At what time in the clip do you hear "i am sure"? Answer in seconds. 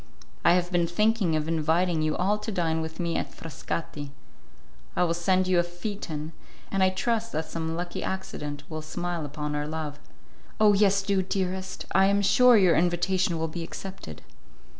11.93-12.57